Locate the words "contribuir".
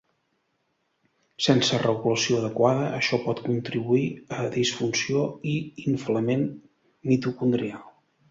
3.49-4.07